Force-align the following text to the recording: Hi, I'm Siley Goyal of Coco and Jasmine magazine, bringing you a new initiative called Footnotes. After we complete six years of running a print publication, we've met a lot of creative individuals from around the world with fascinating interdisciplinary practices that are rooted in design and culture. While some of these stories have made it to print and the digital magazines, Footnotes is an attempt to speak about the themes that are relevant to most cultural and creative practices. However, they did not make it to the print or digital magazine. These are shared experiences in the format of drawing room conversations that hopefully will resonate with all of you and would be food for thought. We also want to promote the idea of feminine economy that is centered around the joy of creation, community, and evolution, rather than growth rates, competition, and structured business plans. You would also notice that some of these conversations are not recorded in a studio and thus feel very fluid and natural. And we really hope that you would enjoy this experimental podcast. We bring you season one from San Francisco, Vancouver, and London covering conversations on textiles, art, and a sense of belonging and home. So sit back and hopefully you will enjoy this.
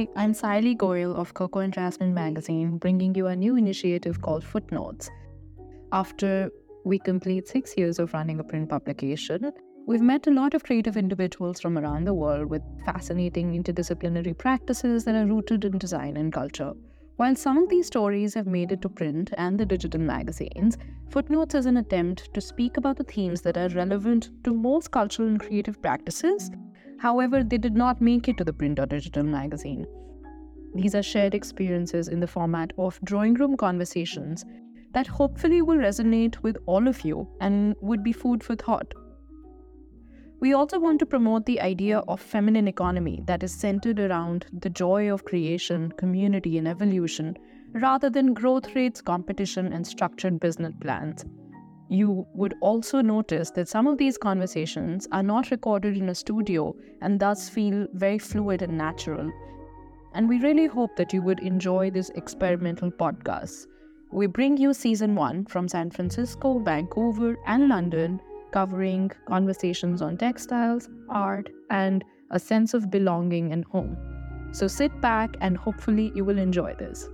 Hi, 0.00 0.08
I'm 0.16 0.32
Siley 0.32 0.74
Goyal 0.74 1.14
of 1.14 1.34
Coco 1.34 1.58
and 1.58 1.74
Jasmine 1.74 2.14
magazine, 2.14 2.78
bringing 2.78 3.14
you 3.14 3.26
a 3.26 3.36
new 3.36 3.56
initiative 3.56 4.22
called 4.22 4.42
Footnotes. 4.42 5.10
After 5.92 6.50
we 6.86 6.98
complete 6.98 7.46
six 7.46 7.74
years 7.76 7.98
of 7.98 8.14
running 8.14 8.40
a 8.40 8.42
print 8.42 8.70
publication, 8.70 9.52
we've 9.86 10.00
met 10.00 10.26
a 10.26 10.30
lot 10.30 10.54
of 10.54 10.64
creative 10.64 10.96
individuals 10.96 11.60
from 11.60 11.76
around 11.76 12.06
the 12.06 12.14
world 12.14 12.48
with 12.48 12.62
fascinating 12.86 13.62
interdisciplinary 13.62 14.38
practices 14.38 15.04
that 15.04 15.14
are 15.14 15.26
rooted 15.26 15.66
in 15.66 15.76
design 15.76 16.16
and 16.16 16.32
culture. 16.32 16.72
While 17.16 17.36
some 17.36 17.58
of 17.58 17.68
these 17.68 17.86
stories 17.86 18.32
have 18.32 18.46
made 18.46 18.72
it 18.72 18.80
to 18.80 18.88
print 18.88 19.34
and 19.36 19.60
the 19.60 19.66
digital 19.66 20.00
magazines, 20.00 20.78
Footnotes 21.10 21.54
is 21.54 21.66
an 21.66 21.76
attempt 21.76 22.32
to 22.32 22.40
speak 22.40 22.78
about 22.78 22.96
the 22.96 23.04
themes 23.04 23.42
that 23.42 23.58
are 23.58 23.68
relevant 23.68 24.30
to 24.44 24.54
most 24.54 24.92
cultural 24.92 25.28
and 25.28 25.38
creative 25.38 25.82
practices. 25.82 26.50
However, 27.00 27.42
they 27.42 27.56
did 27.56 27.74
not 27.74 28.00
make 28.00 28.28
it 28.28 28.36
to 28.36 28.44
the 28.44 28.52
print 28.52 28.78
or 28.78 28.84
digital 28.84 29.22
magazine. 29.22 29.86
These 30.74 30.94
are 30.94 31.02
shared 31.02 31.34
experiences 31.34 32.08
in 32.08 32.20
the 32.20 32.26
format 32.26 32.72
of 32.76 33.00
drawing 33.02 33.34
room 33.34 33.56
conversations 33.56 34.44
that 34.92 35.06
hopefully 35.06 35.62
will 35.62 35.78
resonate 35.78 36.36
with 36.42 36.58
all 36.66 36.86
of 36.86 37.02
you 37.04 37.26
and 37.40 37.74
would 37.80 38.02
be 38.02 38.12
food 38.12 38.44
for 38.44 38.54
thought. 38.54 38.92
We 40.40 40.52
also 40.52 40.78
want 40.78 40.98
to 40.98 41.06
promote 41.06 41.46
the 41.46 41.60
idea 41.60 41.98
of 42.00 42.20
feminine 42.20 42.68
economy 42.68 43.22
that 43.26 43.42
is 43.42 43.52
centered 43.52 43.98
around 43.98 44.46
the 44.52 44.70
joy 44.70 45.12
of 45.12 45.24
creation, 45.24 45.92
community, 45.92 46.58
and 46.58 46.68
evolution, 46.68 47.36
rather 47.72 48.10
than 48.10 48.34
growth 48.34 48.74
rates, 48.74 49.00
competition, 49.00 49.72
and 49.72 49.86
structured 49.86 50.38
business 50.38 50.74
plans. 50.80 51.24
You 51.90 52.24
would 52.34 52.54
also 52.60 53.00
notice 53.00 53.50
that 53.50 53.68
some 53.68 53.88
of 53.88 53.98
these 53.98 54.16
conversations 54.16 55.08
are 55.10 55.24
not 55.24 55.50
recorded 55.50 55.96
in 55.96 56.08
a 56.08 56.14
studio 56.14 56.76
and 57.02 57.18
thus 57.18 57.48
feel 57.48 57.88
very 57.94 58.16
fluid 58.16 58.62
and 58.62 58.78
natural. 58.78 59.28
And 60.14 60.28
we 60.28 60.38
really 60.38 60.66
hope 60.66 60.94
that 60.94 61.12
you 61.12 61.20
would 61.22 61.40
enjoy 61.40 61.90
this 61.90 62.10
experimental 62.10 62.92
podcast. 62.92 63.66
We 64.12 64.28
bring 64.28 64.56
you 64.56 64.72
season 64.72 65.16
one 65.16 65.46
from 65.46 65.66
San 65.66 65.90
Francisco, 65.90 66.60
Vancouver, 66.60 67.36
and 67.48 67.68
London 67.68 68.20
covering 68.52 69.10
conversations 69.26 70.00
on 70.00 70.16
textiles, 70.16 70.88
art, 71.08 71.50
and 71.70 72.04
a 72.30 72.38
sense 72.38 72.72
of 72.72 72.88
belonging 72.88 73.52
and 73.52 73.64
home. 73.64 73.96
So 74.52 74.68
sit 74.68 75.00
back 75.00 75.36
and 75.40 75.56
hopefully 75.56 76.12
you 76.14 76.24
will 76.24 76.38
enjoy 76.38 76.74
this. 76.74 77.08